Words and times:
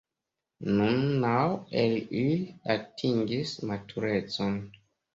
Nun 0.79 0.97
naŭ 1.25 1.35
el 1.83 1.95
ili 2.23 2.33
atingis 2.79 3.55
maturecon. 3.75 4.61